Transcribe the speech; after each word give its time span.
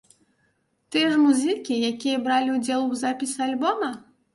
Тыя 0.95 1.11
ж 1.13 1.21
музыкі, 1.27 1.73
якія 1.93 2.25
бралі 2.27 2.49
ўдзел 2.59 2.77
і 2.83 2.87
ў 2.91 3.05
запісе 3.07 3.41
альбома? 3.53 3.97